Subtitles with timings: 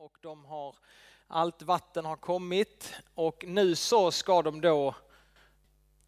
[0.00, 0.76] och de har,
[1.26, 4.94] allt vatten har kommit och nu så ska de då,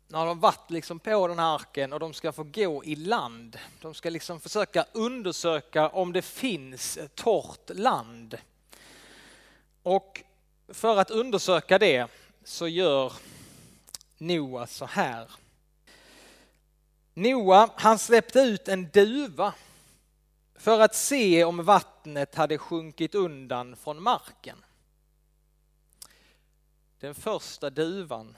[0.08, 2.96] nu har de varit liksom på den här arken och de ska få gå i
[2.96, 8.38] land, de ska liksom försöka undersöka om det finns torrt land.
[9.82, 10.22] Och
[10.68, 12.06] för att undersöka det
[12.44, 13.12] så gör
[14.18, 15.30] Noa så här.
[17.14, 19.54] Noa, han släppte ut en duva
[20.60, 24.64] för att se om vattnet hade sjunkit undan från marken.
[26.98, 28.36] Den första duvan.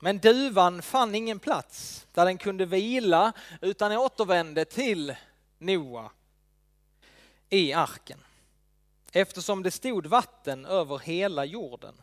[0.00, 5.16] Men duvan fann ingen plats där den kunde vila utan återvände till
[5.58, 6.10] Noa
[7.48, 8.24] i arken
[9.12, 11.94] eftersom det stod vatten över hela jorden.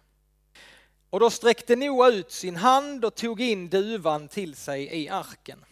[1.09, 5.65] Och då sträckte Noa ut sin hand och tog in duvan till sig i arken.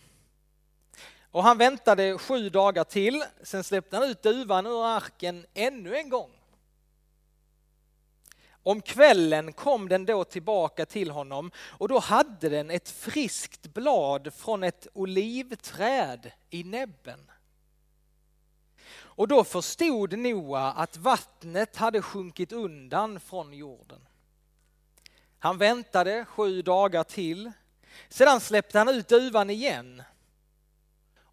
[1.31, 6.09] Och han väntade sju dagar till, sen släppte han ut duvan ur arken ännu en
[6.09, 6.31] gång.
[8.63, 14.33] Om kvällen kom den då tillbaka till honom och då hade den ett friskt blad
[14.33, 17.31] från ett olivträd i näbben.
[18.91, 24.07] Och då förstod Noa att vattnet hade sjunkit undan från jorden.
[25.39, 27.51] Han väntade sju dagar till.
[28.09, 30.03] Sedan släppte han ut duvan igen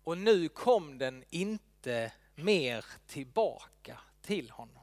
[0.06, 4.82] och nu kom den inte mer tillbaka till honom.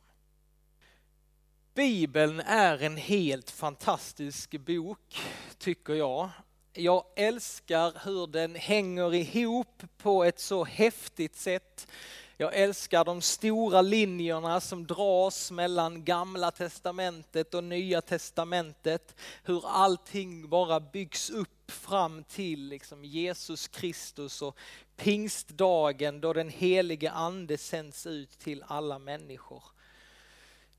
[1.73, 5.21] Bibeln är en helt fantastisk bok,
[5.57, 6.29] tycker jag.
[6.73, 11.87] Jag älskar hur den hänger ihop på ett så häftigt sätt.
[12.43, 19.15] Jag älskar de stora linjerna som dras mellan gamla testamentet och nya testamentet.
[19.43, 24.57] Hur allting bara byggs upp fram till liksom Jesus Kristus och
[24.95, 29.63] pingstdagen då den helige ande sänds ut till alla människor.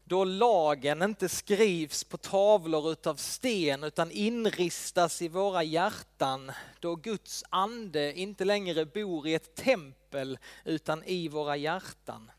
[0.07, 6.53] Då lagen inte skrivs på tavlor utav sten utan inristas i våra hjärtan.
[6.81, 12.31] Då Guds ande inte längre bor i ett tempel utan i våra hjärtan.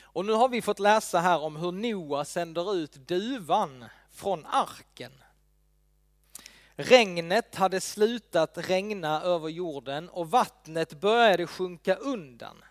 [0.00, 5.12] Och nu har vi fått läsa här om hur Noa sänder ut duvan från arken.
[6.74, 12.64] Regnet hade slutat regna över jorden och vattnet började sjunka undan.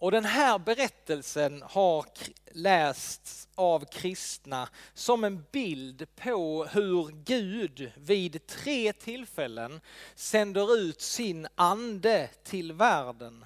[0.00, 2.06] Och den här berättelsen har
[2.52, 9.80] lästs av kristna som en bild på hur Gud vid tre tillfällen
[10.14, 13.44] sänder ut sin ande till världen.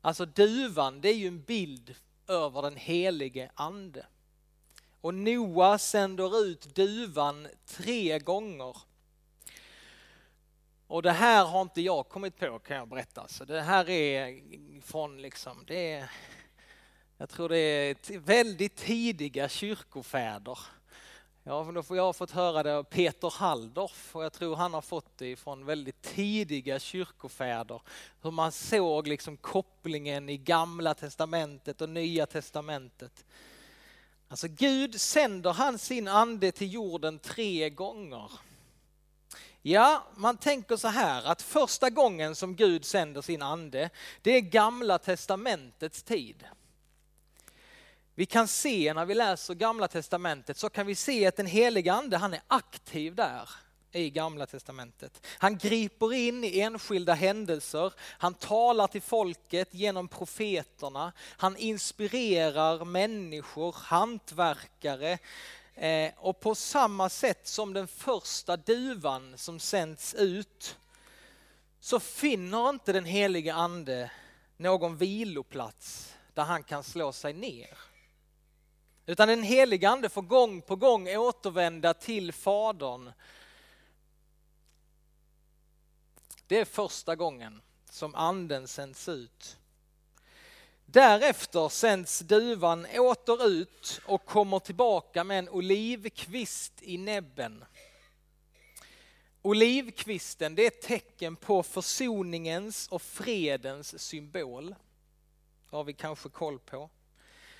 [0.00, 1.94] Alltså duvan, det är ju en bild
[2.28, 4.06] över den helige ande.
[5.00, 8.76] Och Noa sänder ut duvan tre gånger.
[10.88, 13.28] Och det här har inte jag kommit på kan jag berätta.
[13.28, 14.40] Så det här är
[14.82, 16.10] från liksom, det är,
[17.16, 20.58] jag tror det är väldigt tidiga kyrkofäder.
[21.44, 24.80] Ja, då får jag fått höra det av Peter Halldorf och jag tror han har
[24.80, 27.80] fått det från väldigt tidiga kyrkofäder.
[28.22, 33.24] Hur man såg liksom kopplingen i gamla testamentet och nya testamentet.
[34.28, 38.30] Alltså Gud sänder han sin ande till jorden tre gånger.
[39.68, 43.90] Ja, man tänker så här att första gången som Gud sänder sin ande,
[44.22, 46.44] det är gamla testamentets tid.
[48.14, 51.92] Vi kan se när vi läser gamla testamentet så kan vi se att den heliga
[51.92, 53.50] ande han är aktiv där
[53.92, 55.26] i gamla testamentet.
[55.38, 63.76] Han griper in i enskilda händelser, han talar till folket genom profeterna, han inspirerar människor,
[63.78, 65.18] hantverkare
[65.78, 70.76] eh, och på samma sätt som den första duvan som sänds ut
[71.80, 74.10] så finner inte den helige ande
[74.56, 77.78] någon viloplats där han kan slå sig ner.
[79.06, 83.12] Utan den helige ande får gång på gång återvända till Fadern
[86.48, 89.58] Det är första gången som anden sänds ut.
[90.90, 97.64] Därefter sänds duvan åter ut och kommer tillbaka med en olivkvist i näbben.
[99.42, 104.74] Olivkvisten det är ett tecken på försoningens och fredens symbol.
[105.70, 106.90] Det har vi kanske koll på.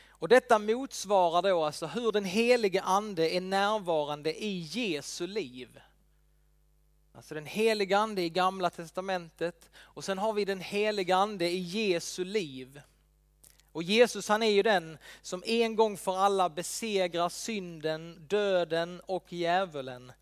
[0.08, 5.80] Och detta motsvarar då alltså hur den helige ande är närvarande i Jesu liv.
[7.12, 11.58] Alltså den helige ande i gamla testamentet och sen har vi den helige ande i
[11.58, 12.80] Jesu liv.
[13.72, 19.32] Och Jesus han är ju den som en gång för alla besegrar synden, döden och
[19.32, 20.12] djävulen.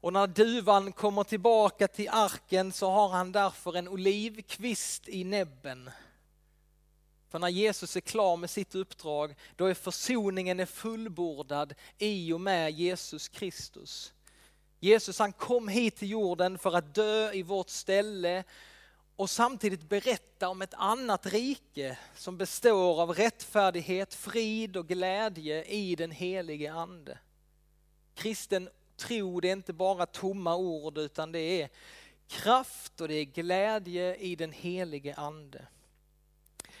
[0.00, 5.90] Och när duvan kommer tillbaka till arken så har han därför en olivkvist i näbben.
[7.30, 12.40] För när Jesus är klar med sitt uppdrag, då är försoningen är fullbordad i och
[12.40, 14.12] med Jesus Kristus.
[14.80, 18.44] Jesus han kom hit till jorden för att dö i vårt ställe
[19.16, 25.96] och samtidigt berätta om ett annat rike som består av rättfärdighet, frid och glädje i
[25.96, 27.18] den helige Ande.
[28.14, 31.70] Kristen tro det är inte bara tomma ord utan det är
[32.28, 35.66] kraft och det är glädje i den helige Ande.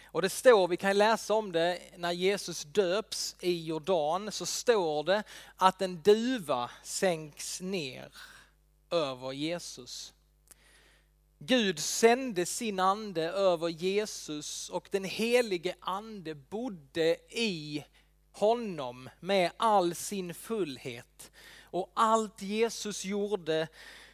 [0.04, 5.04] Och det står, vi kan läsa om det, när Jesus döps i Jordan så står
[5.04, 5.22] det
[5.56, 8.14] att en duva sänks ner
[8.90, 10.13] över Jesus.
[11.46, 17.84] Gud sände sin ande över Jesus och den helige ande bodde i
[18.32, 21.30] honom med all sin fullhet.
[21.62, 23.68] Och allt Jesus gjorde,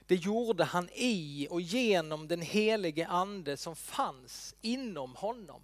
[0.07, 5.63] det gjorde han i och genom den helige ande som fanns inom honom.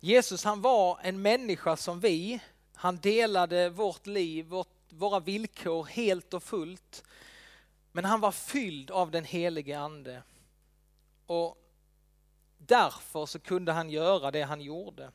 [0.00, 2.40] Jesus han var en människa som vi.
[2.74, 7.04] Han delade vårt liv, vårt, våra villkor helt och fullt.
[7.92, 10.22] Men han var fylld av den helige ande.
[11.26, 11.56] Och
[12.58, 15.10] därför så kunde han göra det han gjorde.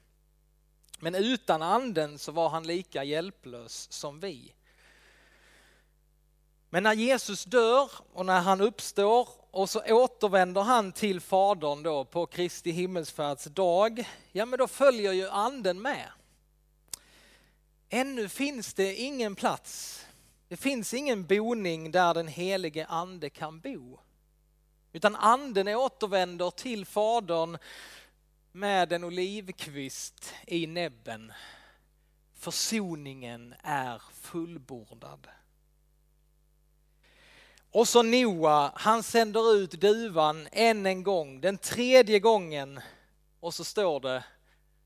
[1.00, 4.54] Men utan anden så var han lika hjälplös som vi.
[6.70, 12.06] Men när Jesus dör och när han uppstår och så återvänder han till Fadern då
[12.06, 16.10] på Kristi himmelsfärds dag, ja men då följer ju anden med.
[17.90, 20.05] Ännu finns det ingen plats,
[20.48, 24.00] det finns ingen boning där den helige ande kan bo.
[24.94, 27.58] Utan anden återvänder till Fadern
[28.52, 31.34] med en olivkvist i näbben.
[32.34, 35.28] Försoningen är fullbordad.
[37.72, 42.80] Och så Noa, han sänder ut duvan än en gång, den tredje gången.
[43.40, 44.24] Och så står det,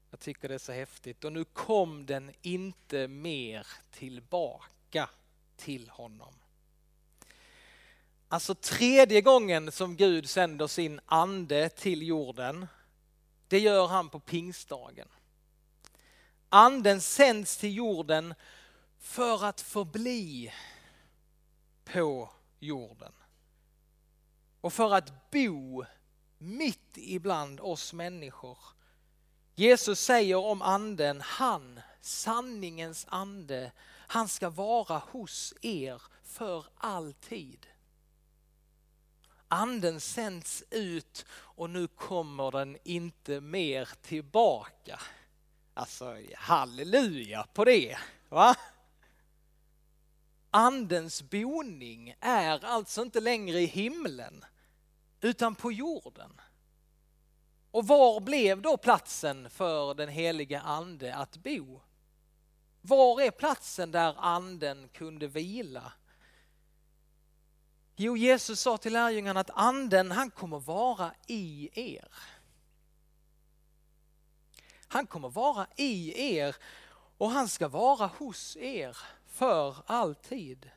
[0.09, 5.09] jag tycker det är så häftigt, och nu kom den inte mer tillbaka
[5.59, 6.33] till honom.
[8.27, 12.67] Alltså tredje gången som Gud sänder sin ande till jorden,
[13.47, 15.07] det gör han på pingstdagen.
[16.49, 18.33] Anden sänds till jorden
[18.99, 20.53] för att förbli
[21.83, 22.29] på
[22.59, 23.11] jorden.
[24.61, 25.85] Och för att bo
[26.37, 28.57] mitt ibland oss människor.
[29.55, 33.71] Jesus säger om anden, han, sanningens ande,
[34.11, 37.67] han ska vara hos er för alltid.
[39.47, 44.99] Anden sänds ut och nu kommer den inte mer tillbaka.
[45.73, 47.97] Alltså halleluja på det.
[48.29, 48.55] Va?
[50.51, 54.45] Andens boning är alltså inte längre i himlen
[55.21, 56.41] utan på jorden.
[57.71, 61.81] Och var blev då platsen för den heliga ande att bo?
[62.81, 65.93] Var är platsen där anden kunde vila?
[67.95, 72.07] Jo, Jesus sa till lärjungarna att anden han kommer vara i er.
[74.87, 76.55] Han kommer vara i er
[77.17, 78.97] och han ska vara hos er
[79.27, 80.69] för alltid.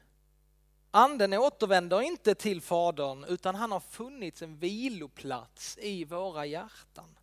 [0.91, 7.19] Anden återvänder inte till Fadern utan han har funnits en viloplats i våra hjärtan.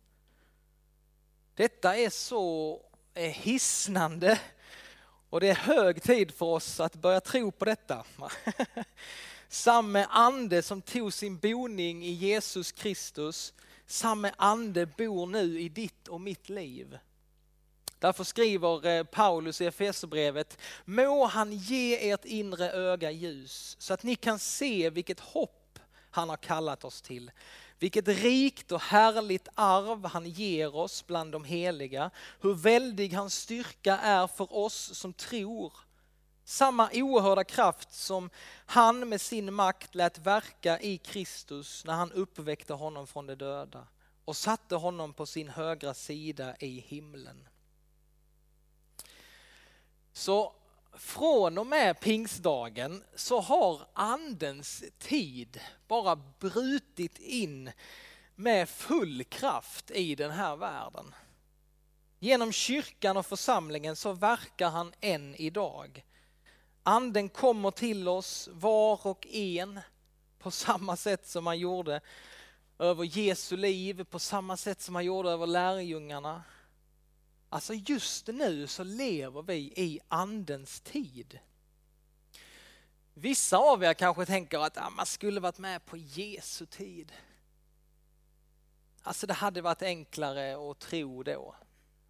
[1.54, 2.80] Detta är så
[3.14, 4.40] eh, hisnande
[5.30, 8.04] och det är hög tid för oss att börja tro på detta.
[9.48, 13.54] Samme ande som tog sin boning i Jesus Kristus,
[13.86, 16.98] samme ande bor nu i ditt och mitt liv.
[17.98, 24.02] Därför skriver eh, Paulus i Efesierbrevet, må han ge ert inre öga ljus så att
[24.02, 25.78] ni kan se vilket hopp
[26.10, 27.30] han har kallat oss till.
[27.80, 32.10] Vilket rikt och härligt arv han ger oss bland de heliga.
[32.40, 35.72] Hur väldig hans styrka är för oss som tror.
[36.44, 38.30] Samma oerhörda kraft som
[38.66, 43.86] han med sin makt lät verka i Kristus när han uppväckte honom från de döda
[44.24, 47.48] och satte honom på sin högra sida i himlen.
[50.12, 50.54] Så
[50.92, 57.70] från och med pingstdagen så har andens tid bara brutit in
[58.34, 61.14] med full kraft i den här världen.
[62.18, 66.04] Genom kyrkan och församlingen så verkar han än idag.
[66.82, 69.80] Anden kommer till oss var och en
[70.38, 72.00] på samma sätt som han gjorde
[72.78, 76.42] över Jesu liv, på samma sätt som han gjorde över lärjungarna.
[77.52, 81.38] Alltså just nu så lever vi i andens tid.
[83.14, 87.12] Vissa av er kanske tänker att ah, man skulle varit med på Jesu tid.
[89.02, 91.54] Alltså det hade varit enklare att tro då.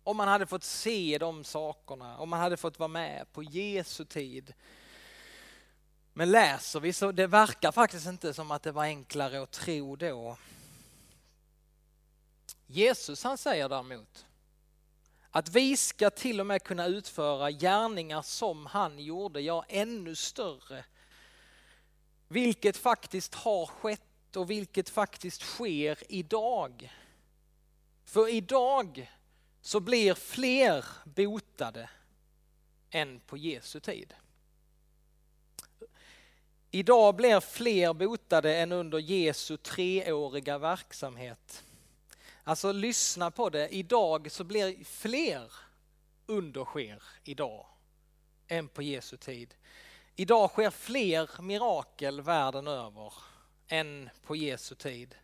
[0.05, 4.05] Om man hade fått se de sakerna, om man hade fått vara med på Jesu
[4.05, 4.55] tid.
[6.13, 9.97] Men läser vi så det verkar faktiskt inte som att det var enklare att tro
[9.97, 10.37] då.
[12.67, 14.27] Jesus han säger däremot
[15.31, 20.85] att vi ska till och med kunna utföra gärningar som han gjorde, ja ännu större.
[22.29, 26.93] Vilket faktiskt har skett och vilket faktiskt sker idag.
[28.05, 29.11] För idag
[29.61, 31.91] så blir fler botade
[32.91, 34.15] än på Jesu tid.
[36.71, 41.65] Idag blir fler botade än under Jesu treåriga verksamhet.
[42.45, 45.53] Alltså lyssna på det, idag så blir fler
[46.27, 47.67] under sker idag
[48.49, 49.55] än på Jesu tid.
[50.17, 53.13] Idag sker fler mirakel världen över
[53.69, 55.15] än på Jesu tid.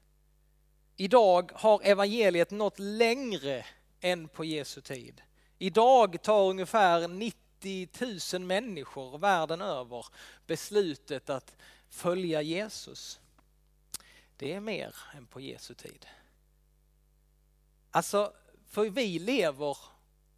[0.96, 3.66] Idag har evangeliet nått längre
[4.00, 5.22] än på Jesu tid.
[5.58, 10.06] Idag tar ungefär 90 000 människor världen över
[10.46, 11.56] beslutet att
[11.88, 13.20] följa Jesus.
[14.36, 16.06] Det är mer än på Jesu tid.
[17.96, 18.32] Alltså,
[18.66, 19.78] för vi lever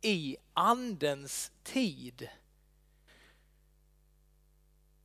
[0.01, 2.29] i andens tid.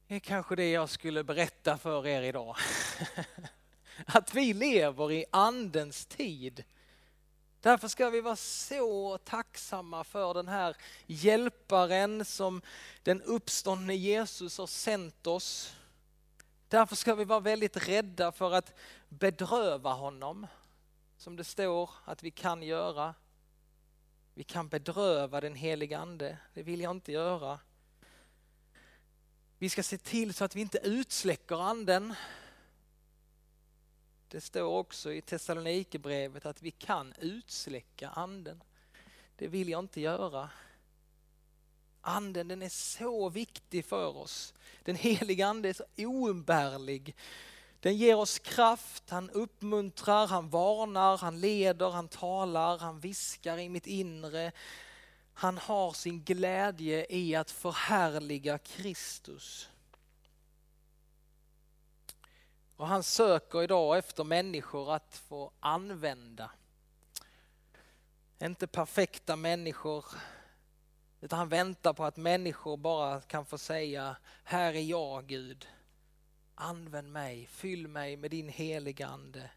[0.07, 2.55] Det är kanske det jag skulle berätta för er idag.
[4.05, 6.63] Att vi lever i andens tid.
[7.61, 12.61] Därför ska vi vara så tacksamma för den här hjälparen som
[13.03, 15.75] den uppståndne Jesus har sänt oss.
[16.67, 18.73] Därför ska vi vara väldigt rädda för att
[19.09, 20.47] bedröva honom
[21.23, 23.15] som det står att vi kan göra.
[24.33, 27.59] Vi kan bedröva den heliga ande, det vill jag inte göra.
[29.57, 32.13] Vi ska se till så att vi inte utsläcker anden.
[34.27, 38.63] Det står också i Thessalonikerbrevet att vi kan utsläcka anden.
[39.35, 40.49] Det vill jag inte göra.
[42.01, 44.53] Anden den är så viktig för oss.
[44.83, 47.15] Den heliga ande är så oumbärlig.
[47.83, 53.69] Den ger oss kraft, han uppmuntrar, han varnar, han leder, han talar, han viskar i
[53.69, 54.51] mitt inre.
[55.33, 59.69] Han har sin glädje i att förhärliga Kristus.
[62.75, 66.51] Och han söker idag efter människor att få använda.
[68.41, 70.05] Inte perfekta människor,
[71.21, 75.67] utan han väntar på att människor bara kan få säga, här är jag Gud.
[76.55, 79.49] Använd mig, fyll mig med din heligande.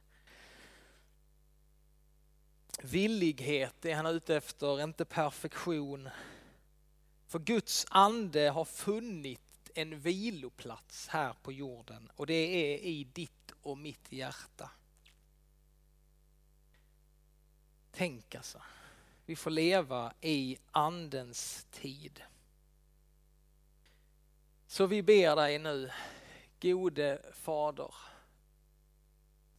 [2.82, 6.08] Villighet är han ute efter, inte perfektion.
[7.26, 13.52] För Guds ande har funnit en viloplats här på jorden och det är i ditt
[13.62, 14.70] och mitt hjärta.
[17.90, 18.62] Tänk alltså,
[19.26, 22.22] vi får leva i andens tid.
[24.66, 25.90] Så vi ber dig nu,
[26.60, 27.94] gode Fader,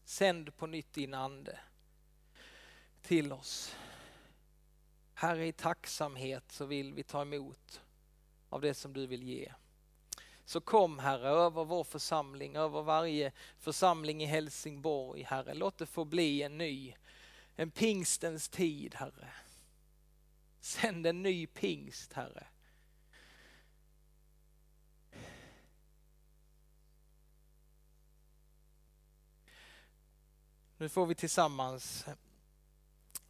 [0.03, 1.59] sänd på nytt din ande
[3.01, 3.75] till oss.
[5.13, 7.81] Herre, i tacksamhet så vill vi ta emot
[8.49, 9.53] av det som du vill ge.
[10.45, 15.53] Så kom Herre över vår församling, över varje församling i Helsingborg, Herre.
[15.53, 16.95] Låt det få bli en ny,
[17.55, 19.29] en pingstens tid, Herre.
[20.59, 22.47] Sänd en ny pingst, Herre.
[30.79, 32.05] Nu får vi tillsammans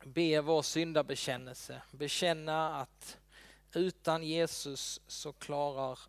[0.04, 1.82] be vår syndabekännelse.
[1.92, 3.18] Bekänna att
[3.74, 6.00] utan Jesus så klarar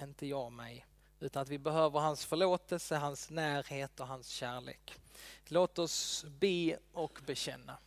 [0.00, 0.86] inte jag mig.
[1.20, 4.94] Utan att vi behöver hans förlåtelse, hans närhet och hans kärlek.
[5.46, 7.78] Låt oss be och bekänna.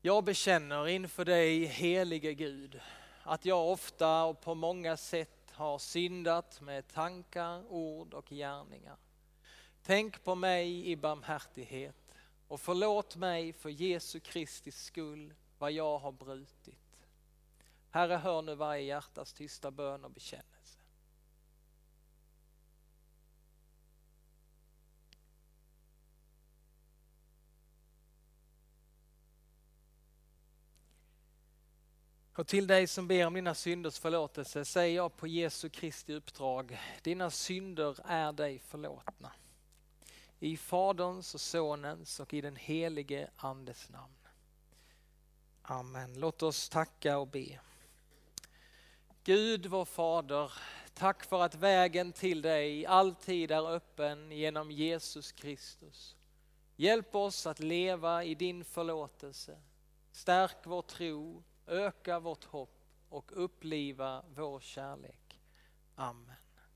[0.00, 2.80] Jag bekänner inför dig helige Gud
[3.22, 8.96] att jag ofta och på många sätt har syndat med tankar, ord och gärningar.
[9.86, 12.14] Tänk på mig i barmhärtighet
[12.48, 17.08] och förlåt mig för Jesu Kristi skull vad jag har brutit.
[17.90, 20.78] Herre, hör nu varje hjärtas tysta bön och bekännelse.
[32.34, 36.80] Och till dig som ber om dina synders förlåtelse säger jag på Jesu Kristi uppdrag,
[37.02, 39.32] dina synder är dig förlåtna.
[40.40, 44.12] I Faderns och Sonens och i den helige Andes namn.
[45.62, 46.20] Amen.
[46.20, 47.60] Låt oss tacka och be.
[49.24, 50.52] Gud vår Fader,
[50.94, 56.16] tack för att vägen till dig alltid är öppen genom Jesus Kristus.
[56.76, 59.58] Hjälp oss att leva i din förlåtelse.
[60.12, 65.40] Stärk vår tro, öka vårt hopp och uppliva vår kärlek.
[65.94, 66.45] Amen.